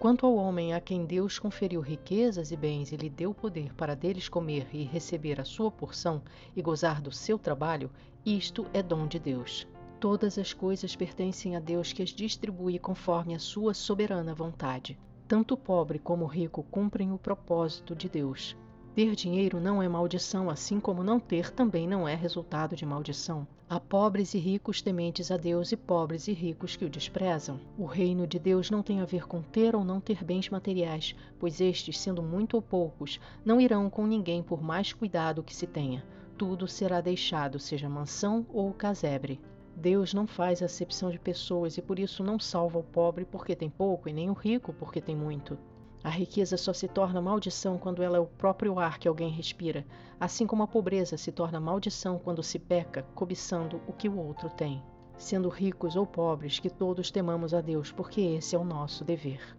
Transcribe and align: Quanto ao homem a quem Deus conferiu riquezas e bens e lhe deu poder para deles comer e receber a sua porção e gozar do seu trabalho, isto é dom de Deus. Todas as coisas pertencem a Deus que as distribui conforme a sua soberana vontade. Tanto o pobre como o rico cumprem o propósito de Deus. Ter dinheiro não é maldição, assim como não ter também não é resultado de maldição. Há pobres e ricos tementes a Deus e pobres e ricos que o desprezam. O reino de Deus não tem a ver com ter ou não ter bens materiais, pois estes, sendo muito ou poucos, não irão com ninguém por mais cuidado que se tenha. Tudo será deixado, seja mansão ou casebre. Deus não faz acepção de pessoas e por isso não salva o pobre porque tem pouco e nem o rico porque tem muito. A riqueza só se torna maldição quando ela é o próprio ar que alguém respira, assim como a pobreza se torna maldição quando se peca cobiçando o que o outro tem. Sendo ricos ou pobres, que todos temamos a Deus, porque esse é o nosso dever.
Quanto 0.00 0.24
ao 0.24 0.34
homem 0.34 0.72
a 0.72 0.80
quem 0.80 1.04
Deus 1.04 1.38
conferiu 1.38 1.82
riquezas 1.82 2.50
e 2.50 2.56
bens 2.56 2.90
e 2.90 2.96
lhe 2.96 3.10
deu 3.10 3.34
poder 3.34 3.74
para 3.74 3.94
deles 3.94 4.30
comer 4.30 4.66
e 4.72 4.82
receber 4.82 5.38
a 5.38 5.44
sua 5.44 5.70
porção 5.70 6.22
e 6.56 6.62
gozar 6.62 7.02
do 7.02 7.12
seu 7.12 7.38
trabalho, 7.38 7.90
isto 8.24 8.64
é 8.72 8.82
dom 8.82 9.06
de 9.06 9.18
Deus. 9.18 9.68
Todas 10.00 10.38
as 10.38 10.54
coisas 10.54 10.96
pertencem 10.96 11.54
a 11.54 11.60
Deus 11.60 11.92
que 11.92 12.02
as 12.02 12.08
distribui 12.08 12.78
conforme 12.78 13.34
a 13.34 13.38
sua 13.38 13.74
soberana 13.74 14.34
vontade. 14.34 14.98
Tanto 15.28 15.52
o 15.52 15.58
pobre 15.58 15.98
como 15.98 16.24
o 16.24 16.28
rico 16.28 16.62
cumprem 16.70 17.12
o 17.12 17.18
propósito 17.18 17.94
de 17.94 18.08
Deus. 18.08 18.56
Ter 18.92 19.14
dinheiro 19.14 19.60
não 19.60 19.80
é 19.80 19.88
maldição, 19.88 20.50
assim 20.50 20.80
como 20.80 21.04
não 21.04 21.20
ter 21.20 21.52
também 21.52 21.86
não 21.86 22.08
é 22.08 22.14
resultado 22.16 22.74
de 22.74 22.84
maldição. 22.84 23.46
Há 23.68 23.78
pobres 23.78 24.34
e 24.34 24.38
ricos 24.38 24.82
tementes 24.82 25.30
a 25.30 25.36
Deus 25.36 25.70
e 25.70 25.76
pobres 25.76 26.26
e 26.26 26.32
ricos 26.32 26.74
que 26.74 26.84
o 26.84 26.90
desprezam. 26.90 27.60
O 27.78 27.84
reino 27.84 28.26
de 28.26 28.36
Deus 28.36 28.68
não 28.68 28.82
tem 28.82 29.00
a 29.00 29.04
ver 29.04 29.28
com 29.28 29.42
ter 29.42 29.76
ou 29.76 29.84
não 29.84 30.00
ter 30.00 30.24
bens 30.24 30.48
materiais, 30.50 31.14
pois 31.38 31.60
estes, 31.60 32.00
sendo 32.00 32.20
muito 32.20 32.54
ou 32.54 32.62
poucos, 32.62 33.20
não 33.44 33.60
irão 33.60 33.88
com 33.88 34.08
ninguém 34.08 34.42
por 34.42 34.60
mais 34.60 34.92
cuidado 34.92 35.44
que 35.44 35.54
se 35.54 35.68
tenha. 35.68 36.04
Tudo 36.36 36.66
será 36.66 37.00
deixado, 37.00 37.60
seja 37.60 37.88
mansão 37.88 38.44
ou 38.52 38.72
casebre. 38.72 39.40
Deus 39.76 40.12
não 40.12 40.26
faz 40.26 40.64
acepção 40.64 41.10
de 41.10 41.18
pessoas 41.18 41.78
e 41.78 41.82
por 41.82 42.00
isso 42.00 42.24
não 42.24 42.40
salva 42.40 42.80
o 42.80 42.82
pobre 42.82 43.24
porque 43.24 43.54
tem 43.54 43.70
pouco 43.70 44.08
e 44.08 44.12
nem 44.12 44.28
o 44.28 44.34
rico 44.34 44.72
porque 44.72 45.00
tem 45.00 45.14
muito. 45.14 45.56
A 46.02 46.08
riqueza 46.08 46.56
só 46.56 46.72
se 46.72 46.88
torna 46.88 47.20
maldição 47.20 47.76
quando 47.76 48.02
ela 48.02 48.16
é 48.16 48.20
o 48.20 48.26
próprio 48.26 48.78
ar 48.78 48.98
que 48.98 49.06
alguém 49.06 49.28
respira, 49.28 49.84
assim 50.18 50.46
como 50.46 50.62
a 50.62 50.66
pobreza 50.66 51.18
se 51.18 51.30
torna 51.30 51.60
maldição 51.60 52.18
quando 52.18 52.42
se 52.42 52.58
peca 52.58 53.02
cobiçando 53.14 53.82
o 53.86 53.92
que 53.92 54.08
o 54.08 54.16
outro 54.16 54.48
tem. 54.48 54.82
Sendo 55.18 55.50
ricos 55.50 55.96
ou 55.96 56.06
pobres, 56.06 56.58
que 56.58 56.70
todos 56.70 57.10
temamos 57.10 57.52
a 57.52 57.60
Deus, 57.60 57.92
porque 57.92 58.22
esse 58.22 58.56
é 58.56 58.58
o 58.58 58.64
nosso 58.64 59.04
dever. 59.04 59.58